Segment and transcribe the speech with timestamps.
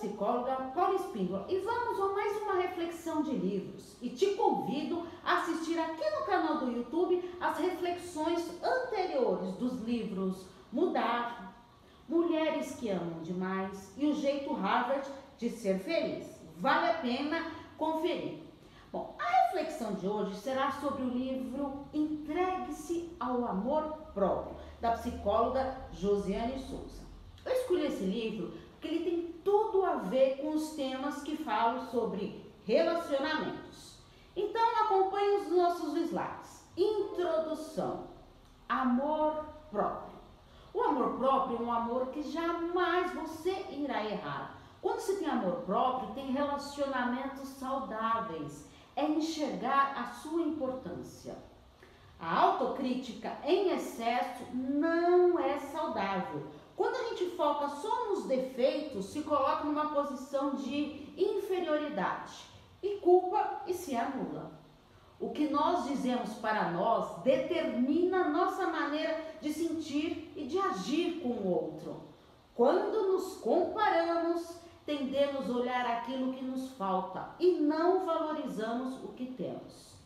[0.00, 3.96] psicóloga Paula Espíndola e vamos a mais uma reflexão de livros.
[4.00, 10.46] E te convido a assistir aqui no canal do YouTube as reflexões anteriores dos livros
[10.72, 11.54] Mudar,
[12.08, 15.06] Mulheres que Amam Demais e O Jeito Harvard
[15.36, 16.26] de Ser Feliz.
[16.56, 18.38] Vale a pena conferir.
[18.90, 23.82] Bom, a reflexão de hoje será sobre o livro Entregue-se ao Amor
[24.14, 27.02] Próprio, da psicóloga Josiane Souza.
[27.44, 31.86] Eu escolhi esse livro porque ele tem tudo a ver com os temas que falo
[31.86, 33.98] sobre relacionamentos.
[34.36, 36.64] Então acompanhe os nossos slides.
[36.76, 38.08] Introdução.
[38.68, 40.18] Amor próprio.
[40.74, 44.58] O amor próprio é um amor que jamais você irá errar.
[44.82, 48.68] Quando se tem amor próprio, tem relacionamentos saudáveis.
[48.96, 51.36] É enxergar a sua importância.
[52.18, 56.46] A autocrítica em excesso não é saudável
[56.80, 62.32] quando a gente foca só nos defeitos, se coloca numa posição de inferioridade
[62.82, 64.50] e culpa e se anula.
[65.20, 71.28] O que nós dizemos para nós determina nossa maneira de sentir e de agir com
[71.28, 72.00] o outro.
[72.54, 79.26] Quando nos comparamos, tendemos a olhar aquilo que nos falta e não valorizamos o que
[79.26, 79.96] temos.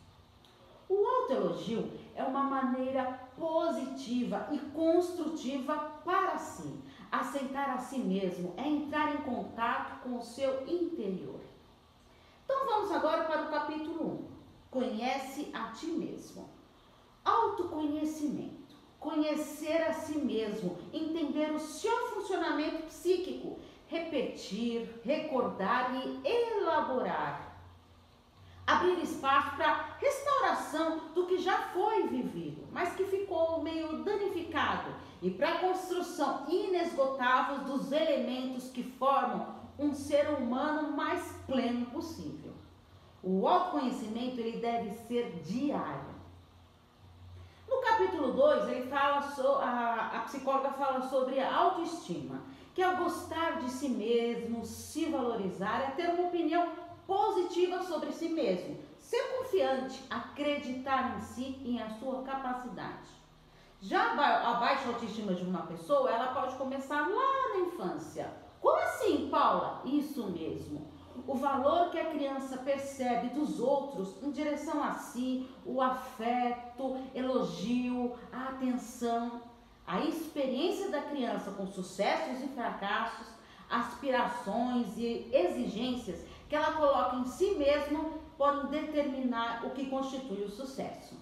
[0.89, 6.79] O autoelogio é uma maneira positiva e construtiva para si.
[7.11, 11.39] Aceitar a si mesmo é entrar em contato com o seu interior.
[12.43, 14.27] Então vamos agora para o capítulo 1.
[14.71, 16.49] Conhece a ti mesmo.
[17.23, 18.75] Autoconhecimento.
[18.99, 27.44] Conhecer a si mesmo, entender o seu funcionamento psíquico, repetir, recordar e elaborar
[28.65, 35.29] abrir espaço para restauração do que já foi vivido, mas que ficou meio danificado, e
[35.29, 42.53] para a construção inesgotável dos elementos que formam um ser humano mais pleno possível.
[43.21, 46.15] O autoconhecimento ele deve ser diário.
[47.67, 52.41] No capítulo 2, ele fala so, a, a psicóloga fala sobre a autoestima,
[52.73, 56.71] que é o gostar de si mesmo, se valorizar, é ter uma opinião
[57.07, 58.77] positiva sobre si mesmo.
[58.99, 63.15] Ser confiante, acreditar em si e em sua capacidade.
[63.81, 68.33] Já a baixa autoestima de uma pessoa, ela pode começar lá na infância.
[68.59, 69.81] Como assim, Paula?
[69.85, 70.87] Isso mesmo.
[71.27, 78.13] O valor que a criança percebe dos outros em direção a si, o afeto, elogio,
[78.33, 79.41] a atenção,
[79.85, 83.27] a experiência da criança com sucessos e fracassos,
[83.69, 90.49] aspirações e exigências que ela coloca em si mesma podem determinar o que constitui o
[90.49, 91.15] sucesso.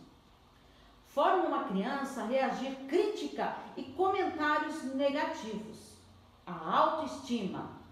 [1.08, 5.98] Forma uma criança reagir crítica e comentários negativos.
[6.46, 7.84] A autoestima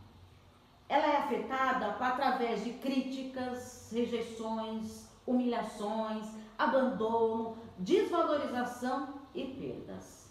[0.91, 6.25] ela é afetada através de críticas, rejeições, humilhações,
[6.57, 10.27] abandono, desvalorização e perdas.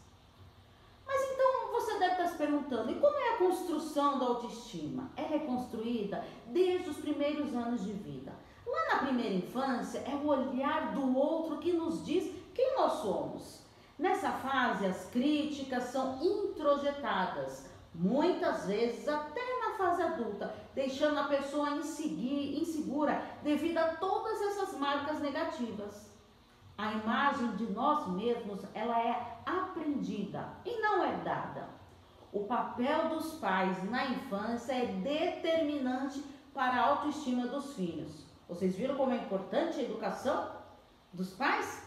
[1.06, 5.10] Mas então você deve estar se perguntando: e como é a construção da autoestima?
[5.16, 8.32] É reconstruída desde os primeiros anos de vida.
[8.66, 13.60] Lá na primeira infância, é o olhar do outro que nos diz quem nós somos.
[13.98, 21.70] Nessa fase, as críticas são introjetadas, muitas vezes até na fase adulta, deixando a pessoa
[21.70, 26.09] insegura devido a todas essas marcas negativas.
[26.80, 31.68] A imagem de nós mesmos, ela é aprendida e não herdada.
[32.32, 36.24] O papel dos pais na infância é determinante
[36.54, 38.24] para a autoestima dos filhos.
[38.48, 40.52] Vocês viram como é importante a educação
[41.12, 41.86] dos pais?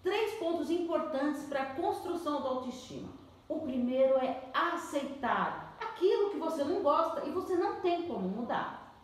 [0.00, 3.08] Três pontos importantes para a construção da autoestima.
[3.48, 8.94] O primeiro é aceitar aquilo que você não gosta e você não tem como mudar.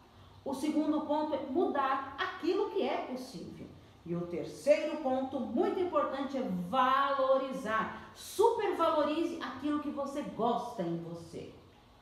[0.44, 3.66] O segundo ponto é mudar aquilo que é possível.
[4.06, 8.12] E o terceiro ponto muito importante é valorizar.
[8.14, 11.52] Supervalorize aquilo que você gosta em você.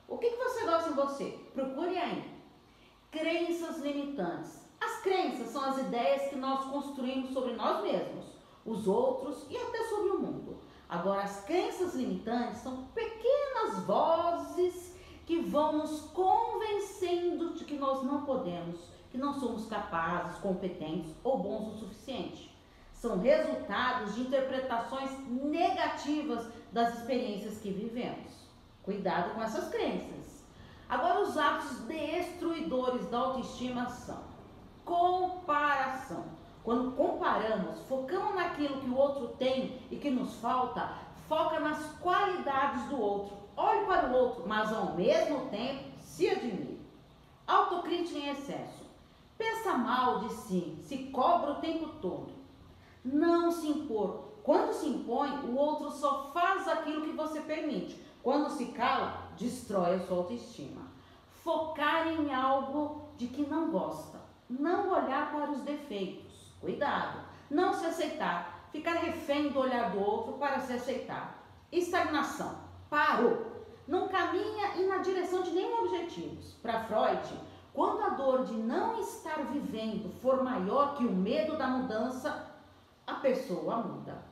[0.07, 1.39] O que, que você gosta em você?
[1.55, 2.31] Procure aí.
[3.11, 4.63] Crenças limitantes.
[4.79, 8.27] As crenças são as ideias que nós construímos sobre nós mesmos,
[8.67, 10.59] os outros e até sobre o mundo.
[10.87, 18.27] Agora, as crenças limitantes são pequenas vozes que vão nos convencendo de que nós não
[18.27, 22.53] podemos que não somos capazes, competentes ou bons o suficiente.
[22.93, 28.33] São resultados de interpretações negativas das experiências que vivemos.
[28.83, 30.43] Cuidado com essas crenças.
[30.89, 34.21] Agora, os atos destruidores da autoestima são
[34.85, 36.25] comparação.
[36.65, 40.93] Quando comparamos, focamos naquilo que o outro tem e que nos falta,
[41.29, 43.37] foca nas qualidades do outro.
[43.57, 46.81] Olhe para o outro, mas ao mesmo tempo se admire.
[47.47, 48.84] Autocrítica em excesso.
[49.77, 52.33] Mal de si, se cobra o tempo todo.
[53.05, 54.33] Não se impor.
[54.43, 58.03] Quando se impõe, o outro só faz aquilo que você permite.
[58.23, 60.83] Quando se cala, destrói a sua autoestima.
[61.43, 64.21] Focar em algo de que não gosta.
[64.49, 66.53] Não olhar para os defeitos.
[66.61, 67.21] Cuidado.
[67.51, 68.69] Não se aceitar.
[68.73, 71.43] Ficar refém do olhar do outro para se aceitar.
[71.71, 72.59] Estagnação.
[72.89, 73.53] Parou.
[73.87, 76.37] Não caminha e na direção de nenhum objetivo.
[76.63, 77.39] Para Freud,
[77.75, 82.47] quando a dor de não estar vivendo for maior que o medo da mudança,
[83.05, 84.23] a pessoa muda.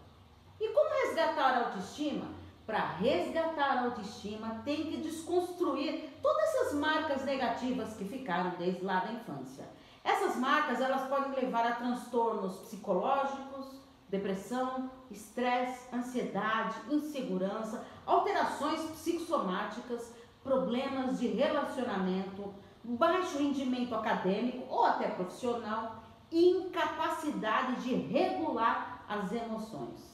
[0.60, 2.26] E como resgatar a autoestima?
[2.64, 9.00] Para resgatar a autoestima, tem que desconstruir todas essas marcas negativas que ficaram desde lá
[9.00, 9.68] da infância.
[10.04, 13.66] Essas marcas, elas podem levar a transtornos psicológicos,
[14.08, 20.12] depressão, estresse, ansiedade, insegurança, alterações psicossomáticas,
[20.44, 30.12] problemas de relacionamento, baixo rendimento acadêmico ou até profissional, incapacidade de regular as emoções.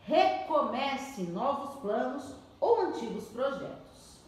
[0.00, 4.18] Recomece novos planos ou antigos projetos.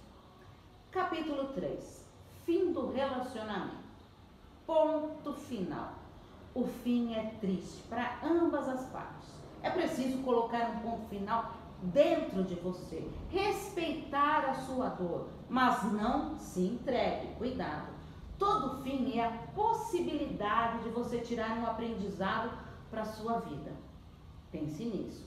[0.90, 2.04] Capítulo 3.
[2.46, 3.84] Fim do relacionamento.
[4.66, 5.94] Ponto final.
[6.54, 9.28] O fim é triste para ambas as partes.
[9.62, 11.52] É preciso colocar um ponto final
[11.82, 17.34] dentro de você, respeitar a sua dor, mas não se entregue.
[17.36, 17.92] Cuidado.
[18.38, 22.50] Todo fim é a possibilidade de você tirar um aprendizado
[22.90, 23.72] para sua vida.
[24.50, 25.26] Pense nisso.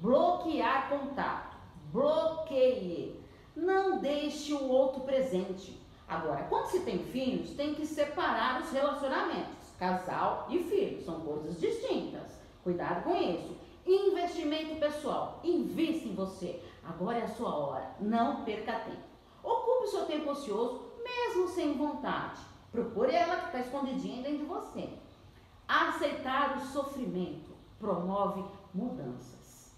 [0.00, 1.56] Bloquear contato.
[1.92, 3.20] Bloqueie.
[3.56, 5.80] Não deixe o outro presente.
[6.06, 9.68] Agora, quando se tem filhos, tem que separar os relacionamentos.
[9.78, 12.40] Casal e filho são coisas distintas.
[12.64, 13.56] Cuidado com isso.
[13.88, 15.40] Investimento pessoal.
[15.42, 16.62] Invista em você.
[16.86, 17.96] Agora é a sua hora.
[17.98, 19.08] Não perca tempo.
[19.42, 22.38] Ocupe o seu tempo ocioso, mesmo sem vontade.
[22.70, 24.90] Procure ela que está escondidinha dentro de você.
[25.66, 28.44] Aceitar o sofrimento promove
[28.74, 29.74] mudanças.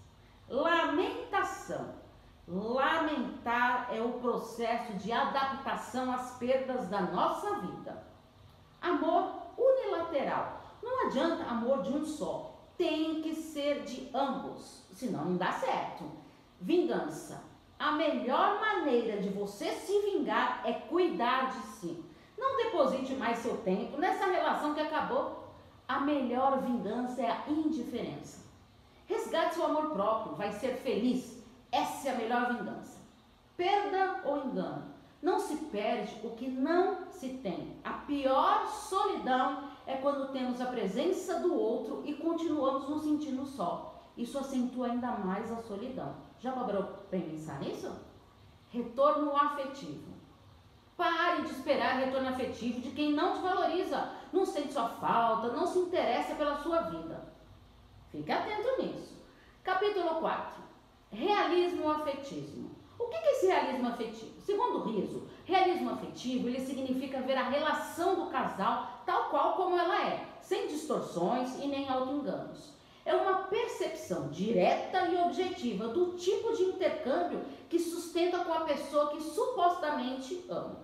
[0.49, 2.01] Lamentação.
[2.45, 8.05] Lamentar é o processo de adaptação às perdas da nossa vida.
[8.81, 10.59] Amor unilateral.
[10.83, 12.50] Não adianta amor de um só.
[12.81, 16.03] Tem que ser de ambos, senão não dá certo.
[16.59, 17.43] Vingança.
[17.77, 22.03] A melhor maneira de você se vingar é cuidar de si.
[22.35, 25.53] Não deposite mais seu tempo nessa relação que acabou.
[25.87, 28.43] A melhor vingança é a indiferença.
[29.05, 31.39] Resgate seu amor próprio, vai ser feliz.
[31.71, 32.97] Essa é a melhor vingança.
[33.55, 34.85] Perda ou engano.
[35.21, 37.75] Não se perde o que não se tem.
[37.83, 44.01] A pior solidão é quando temos a presença do outro e continuamos nos sentindo só.
[44.17, 46.15] Isso acentua ainda mais a solidão.
[46.39, 46.83] Já parou para
[47.19, 47.91] pensar nisso?
[48.69, 50.11] Retorno afetivo.
[50.95, 55.65] Pare de esperar retorno afetivo de quem não te valoriza, não sente sua falta, não
[55.65, 57.33] se interessa pela sua vida.
[58.11, 59.15] Fique atento nisso.
[59.63, 60.61] Capítulo 4.
[61.11, 62.71] Realismo afetismo.
[62.99, 64.39] O que é esse realismo afetivo?
[64.41, 69.77] Segundo o Riso, realismo afetivo ele significa ver a relação do casal tal qual como
[69.77, 72.71] ela é, sem distorções e nem auto-enganos.
[73.03, 79.09] É uma percepção direta e objetiva do tipo de intercâmbio que sustenta com a pessoa
[79.11, 80.77] que supostamente ama.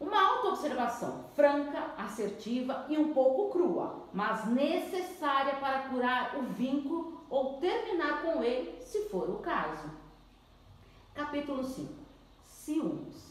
[0.00, 7.58] Uma autoobservação franca, assertiva e um pouco crua, mas necessária para curar o vínculo ou
[7.58, 9.90] terminar com ele, se for o caso.
[11.14, 11.92] Capítulo 5
[12.44, 13.29] Ciúmes.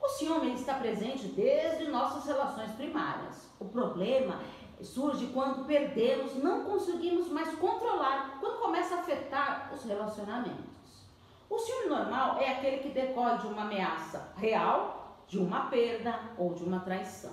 [0.00, 3.48] O ciúme está presente desde nossas relações primárias.
[3.58, 4.40] O problema
[4.80, 11.04] surge quando perdemos, não conseguimos mais controlar, quando começa a afetar os relacionamentos.
[11.50, 16.54] O ciúme normal é aquele que decorre de uma ameaça real, de uma perda ou
[16.54, 17.32] de uma traição.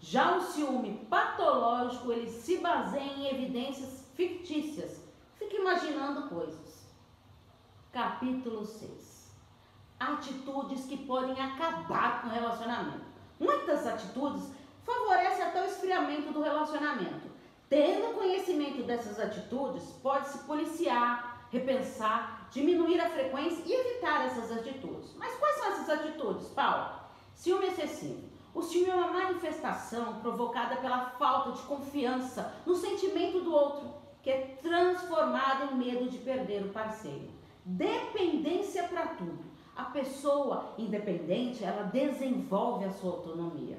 [0.00, 5.02] Já o ciúme patológico, ele se baseia em evidências fictícias.
[5.36, 6.86] Fica imaginando coisas.
[7.92, 9.15] Capítulo 6
[9.98, 13.06] atitudes que podem acabar com o relacionamento.
[13.38, 14.50] Muitas atitudes
[14.84, 17.26] favorecem até o esfriamento do relacionamento.
[17.68, 25.14] Tendo conhecimento dessas atitudes, pode-se policiar, repensar, diminuir a frequência e evitar essas atitudes.
[25.16, 27.00] Mas quais são essas atitudes, Paulo?
[27.34, 28.28] Ciúme excessivo.
[28.54, 34.30] O ciúme é uma manifestação provocada pela falta de confiança no sentimento do outro, que
[34.30, 37.28] é transformado em medo de perder o parceiro.
[37.64, 39.55] Dependência para tudo.
[39.76, 43.78] A pessoa independente, ela desenvolve a sua autonomia.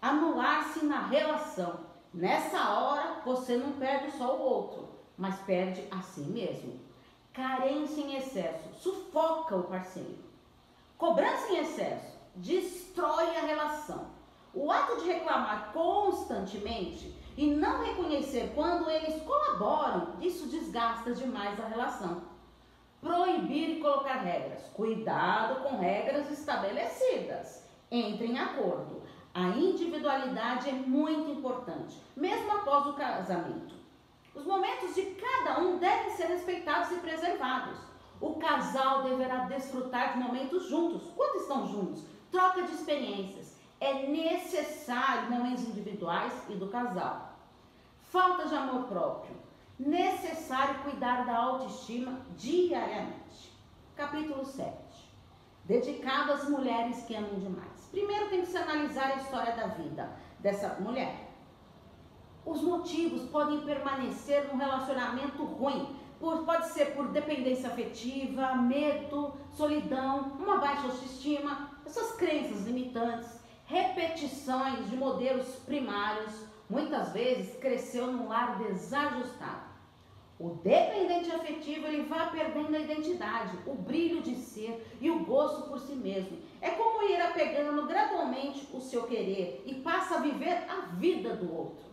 [0.00, 1.80] Anular-se na relação.
[2.12, 6.78] Nessa hora, você não perde só o outro, mas perde a si mesmo.
[7.32, 10.18] Carência em excesso sufoca o parceiro.
[10.98, 14.06] Cobrança em excesso destrói a relação.
[14.54, 21.68] O ato de reclamar constantemente e não reconhecer quando eles colaboram, isso desgasta demais a
[21.68, 22.22] relação.
[23.02, 24.62] Proibir e colocar regras.
[24.74, 27.66] Cuidado com regras estabelecidas.
[27.90, 29.02] Entre em acordo.
[29.34, 33.74] A individualidade é muito importante, mesmo após o casamento.
[34.34, 37.78] Os momentos de cada um devem ser respeitados e preservados.
[38.20, 43.56] O casal deverá desfrutar de momentos juntos, quando estão juntos, troca de experiências.
[43.80, 47.36] É necessário momentos individuais e do casal.
[48.02, 49.41] Falta de amor próprio.
[49.84, 53.52] Necessário cuidar da autoestima diariamente.
[53.96, 54.72] Capítulo 7.
[55.64, 57.88] Dedicado às mulheres que amam demais.
[57.90, 60.08] Primeiro tem que se analisar a história da vida
[60.38, 61.28] dessa mulher.
[62.46, 65.96] Os motivos podem permanecer num relacionamento ruim.
[66.20, 74.96] Pode ser por dependência afetiva, medo, solidão, uma baixa autoestima, essas crenças limitantes, repetições de
[74.96, 76.32] modelos primários,
[76.70, 79.71] muitas vezes cresceu num lar desajustado.
[80.38, 85.68] O dependente afetivo ele vai perdendo a identidade, o brilho de ser e o gosto
[85.68, 86.38] por si mesmo.
[86.60, 91.54] É como ir apegando gradualmente o seu querer e passa a viver a vida do
[91.54, 91.84] outro.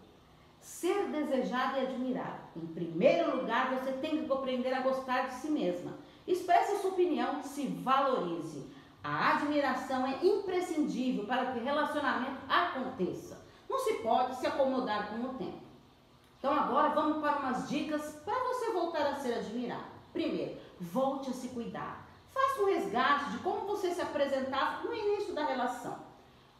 [0.60, 2.40] Ser desejado e admirado.
[2.56, 5.98] Em primeiro lugar, você tem que aprender a gostar de si mesma.
[6.28, 8.66] Expresse sua opinião, se valorize.
[9.04, 13.46] A admiração é imprescindível para que o relacionamento aconteça.
[13.70, 15.69] Não se pode se acomodar com o tempo.
[16.40, 20.00] Então agora vamos para umas dicas para você voltar a ser admirado.
[20.14, 22.08] Primeiro, volte a se cuidar.
[22.30, 26.00] Faça um resgate de como você se apresentava no início da relação.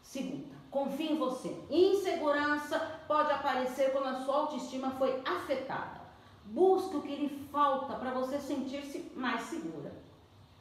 [0.02, 1.58] Segunda, confie em você.
[1.70, 6.02] Insegurança pode aparecer quando a sua autoestima foi afetada.
[6.44, 9.94] Busque o que lhe falta para você sentir-se mais segura.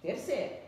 [0.01, 0.63] Terceiro,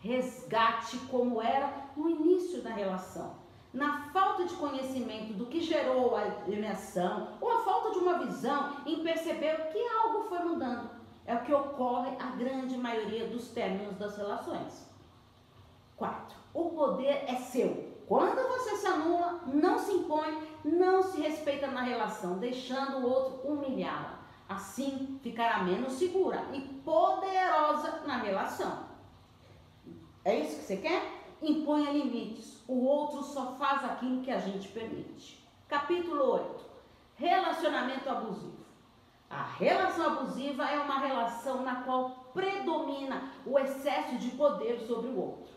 [0.00, 6.22] resgate como era no início da relação na falta de conhecimento do que gerou a
[6.22, 10.90] alienação ou a falta de uma visão em perceber que algo foi mudando.
[11.26, 14.88] É o que ocorre a grande maioria dos términos das relações.
[15.96, 17.96] Quarto, o poder é seu.
[18.06, 23.50] Quando você se anula, não se impõe, não se respeita na relação, deixando o outro
[23.50, 24.20] humilhá-la.
[24.48, 28.86] Assim, ficará menos segura e poderosa na relação.
[30.24, 31.25] É isso que você quer?
[31.42, 32.62] Imponha limites.
[32.66, 35.46] O outro só faz aquilo que a gente permite.
[35.68, 36.64] Capítulo 8.
[37.16, 38.66] Relacionamento abusivo.
[39.28, 45.20] A relação abusiva é uma relação na qual predomina o excesso de poder sobre o
[45.20, 45.52] outro.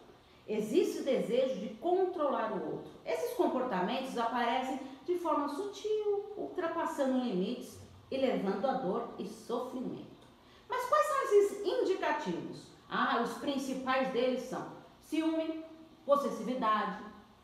[0.47, 2.91] Existe o desejo de controlar o outro.
[3.05, 10.27] Esses comportamentos aparecem de forma sutil, ultrapassando limites e levando a dor e sofrimento.
[10.67, 12.67] Mas quais são esses indicativos?
[12.89, 15.63] Ah, os principais deles são ciúme,
[16.09, 17.03] possessividade,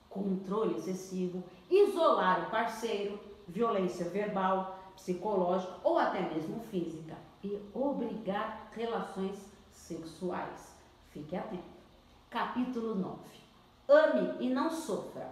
[0.10, 9.38] controle excessivo, isolar o parceiro, violência verbal, psicológica ou até mesmo física e obrigar relações
[9.72, 10.76] sexuais.
[11.12, 11.64] Fique atento.
[12.28, 13.20] Capítulo 9.
[13.88, 15.30] Ame e não sofra.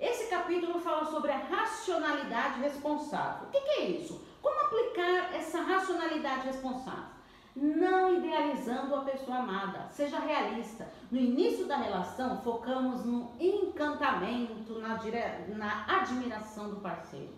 [0.00, 3.46] Esse capítulo fala sobre a racionalidade responsável.
[3.46, 4.20] O que, que é isso?
[4.42, 7.11] Como aplicar essa racionalidade responsável?
[7.54, 9.86] Não idealizando a pessoa amada.
[9.90, 10.88] Seja realista.
[11.10, 15.20] No início da relação, focamos no encantamento, na, dire...
[15.48, 17.32] na admiração do parceiro.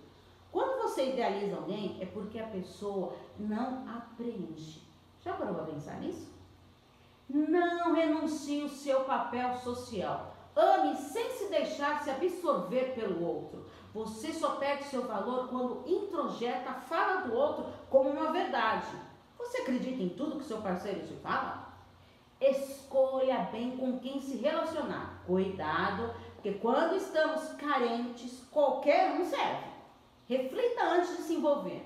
[0.53, 4.83] Quando você idealiza alguém, é porque a pessoa não aprende.
[5.21, 6.33] Já parou para pensar nisso?
[7.29, 10.35] Não renuncie o seu papel social.
[10.55, 13.67] Ame sem se deixar se absorver pelo outro.
[13.93, 18.87] Você só perde seu valor quando introjeta a fala do outro como uma verdade.
[19.45, 21.69] Você acredita em tudo que seu parceiro te fala?
[22.41, 25.23] Escolha bem com quem se relacionar.
[25.27, 29.67] Cuidado, porque quando estamos carentes, qualquer um serve.
[30.27, 31.85] Reflita antes de se envolver.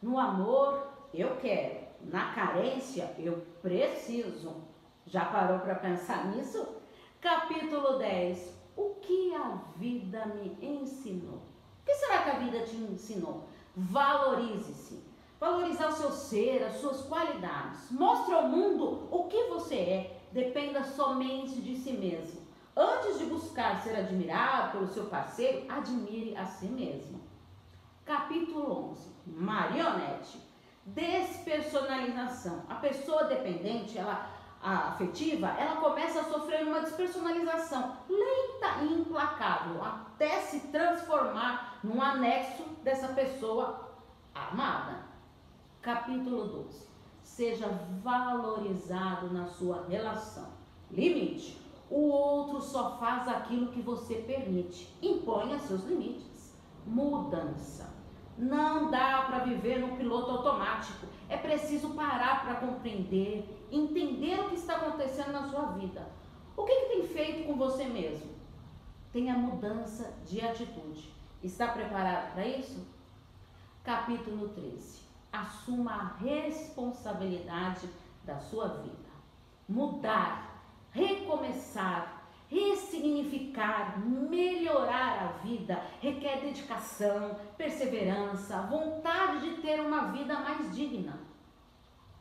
[0.00, 1.82] No amor, eu quero.
[2.02, 4.62] Na carência, eu preciso.
[5.06, 6.76] Já parou para pensar nisso?
[7.20, 8.56] Capítulo 10.
[8.76, 11.36] O que a vida me ensinou?
[11.36, 13.48] O que será que a vida te ensinou?
[13.74, 15.11] Valorize-se.
[15.42, 17.90] Valorizar o seu ser, as suas qualidades.
[17.90, 20.20] Mostre ao mundo o que você é.
[20.30, 22.42] Dependa somente de si mesmo.
[22.76, 27.20] Antes de buscar ser admirado pelo seu parceiro, admire a si mesmo.
[28.04, 29.10] Capítulo 11.
[29.26, 30.40] Marionete.
[30.86, 32.62] Despersonalização.
[32.68, 34.30] A pessoa dependente, ela
[34.62, 42.62] afetiva, ela começa a sofrer uma despersonalização lenta e implacável, até se transformar num anexo
[42.84, 43.90] dessa pessoa
[44.32, 45.10] amada.
[45.82, 46.86] Capítulo 12.
[47.24, 47.66] Seja
[48.04, 50.50] valorizado na sua relação.
[50.88, 51.60] Limite.
[51.90, 54.96] O outro só faz aquilo que você permite.
[55.02, 56.56] Imponha seus limites.
[56.86, 57.92] Mudança.
[58.38, 61.04] Não dá para viver no piloto automático.
[61.28, 66.08] É preciso parar para compreender, entender o que está acontecendo na sua vida.
[66.56, 68.30] O que, que tem feito com você mesmo?
[69.12, 71.12] Tenha mudança de atitude.
[71.42, 72.86] Está preparado para isso?
[73.82, 75.01] Capítulo 13.
[75.32, 77.88] Assuma a responsabilidade
[78.24, 79.10] da sua vida.
[79.68, 90.74] Mudar, recomeçar, ressignificar, melhorar a vida requer dedicação, perseverança, vontade de ter uma vida mais
[90.74, 91.18] digna.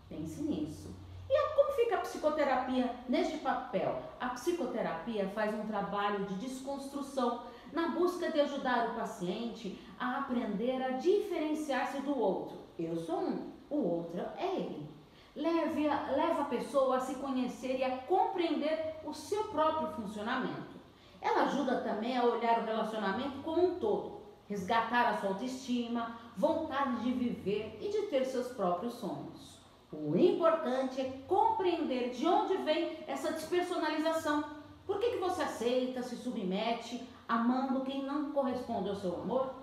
[0.07, 1.00] Pense nisso.
[1.33, 4.01] E como fica a psicoterapia neste papel?
[4.19, 10.83] A psicoterapia faz um trabalho de desconstrução na busca de ajudar o paciente a aprender
[10.83, 12.57] a diferenciar-se do outro.
[12.77, 14.89] Eu sou um, o outro é ele.
[15.33, 20.81] Leve a, leva a pessoa a se conhecer e a compreender o seu próprio funcionamento.
[21.21, 24.19] Ela ajuda também a olhar o relacionamento como um todo,
[24.49, 29.60] resgatar a sua autoestima, vontade de viver e de ter seus próprios sonhos.
[29.91, 34.43] O importante é compreender de onde vem essa despersonalização.
[34.85, 39.53] Por que, que você aceita, se submete, amando quem não corresponde ao seu amor?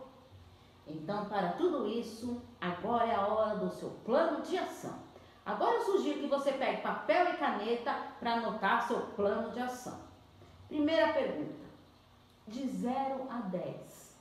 [0.87, 4.95] Então, para tudo isso, agora é a hora do seu plano de ação.
[5.45, 9.99] Agora eu sugiro que você pegue papel e caneta para anotar seu plano de ação.
[10.69, 11.67] Primeira pergunta:
[12.47, 14.19] de 0 a 10,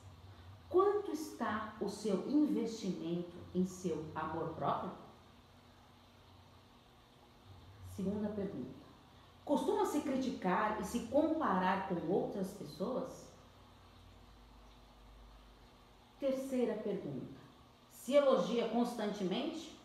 [0.70, 5.07] quanto está o seu investimento em seu amor próprio?
[7.98, 8.78] Segunda pergunta:
[9.44, 13.26] costuma se criticar e se comparar com outras pessoas?
[16.20, 17.40] Terceira pergunta:
[17.90, 19.76] se elogia constantemente?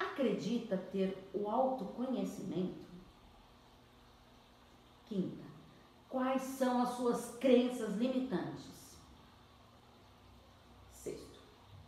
[0.00, 2.90] acredita ter o autoconhecimento?
[5.06, 5.44] Quinta,
[6.08, 8.81] quais são as suas crenças limitantes?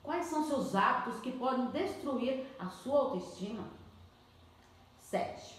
[0.04, 3.64] Quais são seus hábitos que podem destruir a sua autoestima?
[5.00, 5.58] Sete,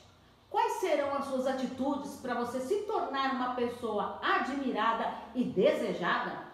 [0.50, 6.46] quais serão as suas atitudes para você se tornar uma pessoa admirada e desejada?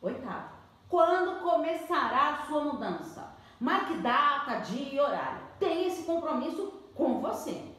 [0.00, 0.54] Oitavo,
[0.88, 3.34] quando começará a sua mudança?
[3.58, 5.40] Marque data, dia e horário.
[5.58, 7.72] Tenha esse compromisso com você.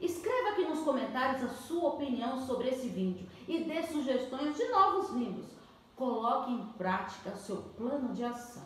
[0.00, 5.10] Escreva aqui nos comentários a sua opinião sobre esse vídeo e dê sugestões de novos
[5.10, 5.57] livros.
[5.98, 8.62] Coloque em prática seu plano de ação.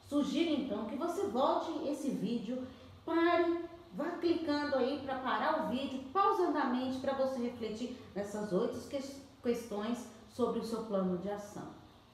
[0.00, 2.66] Sugiro então que você volte esse vídeo,
[3.06, 8.76] pare, vá clicando aí para parar o vídeo pausadamente para você refletir nessas oito
[9.40, 11.68] questões sobre o seu plano de ação.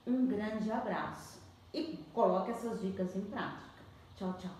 [0.07, 1.38] Um grande abraço
[1.72, 3.83] e coloque essas dicas em prática.
[4.14, 4.54] Tchau, tchau.